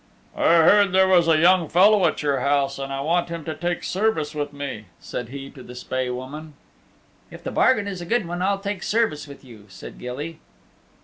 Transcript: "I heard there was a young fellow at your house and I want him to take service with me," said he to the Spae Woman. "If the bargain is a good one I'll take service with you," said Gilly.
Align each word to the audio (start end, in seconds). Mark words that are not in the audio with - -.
"I 0.35 0.63
heard 0.63 0.93
there 0.93 1.07
was 1.07 1.27
a 1.27 1.37
young 1.37 1.69
fellow 1.69 2.07
at 2.07 2.23
your 2.23 2.39
house 2.39 2.79
and 2.79 2.91
I 2.91 3.01
want 3.01 3.29
him 3.29 3.45
to 3.45 3.53
take 3.53 3.83
service 3.83 4.33
with 4.33 4.51
me," 4.51 4.85
said 4.99 5.29
he 5.29 5.51
to 5.51 5.61
the 5.61 5.75
Spae 5.75 6.09
Woman. 6.09 6.55
"If 7.29 7.43
the 7.43 7.51
bargain 7.51 7.87
is 7.87 8.01
a 8.01 8.05
good 8.07 8.25
one 8.27 8.41
I'll 8.41 8.57
take 8.57 8.81
service 8.81 9.27
with 9.27 9.45
you," 9.45 9.65
said 9.67 9.99
Gilly. 9.99 10.39